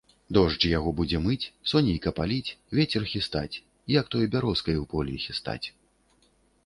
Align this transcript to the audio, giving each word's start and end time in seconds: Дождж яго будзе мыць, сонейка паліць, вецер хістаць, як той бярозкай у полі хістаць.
Дождж 0.35 0.63
яго 0.69 0.93
будзе 0.99 1.19
мыць, 1.25 1.49
сонейка 1.71 2.13
паліць, 2.19 2.55
вецер 2.79 3.05
хістаць, 3.13 3.61
як 3.99 4.05
той 4.17 4.23
бярозкай 4.37 4.81
у 4.85 4.85
полі 4.95 5.15
хістаць. 5.27 5.63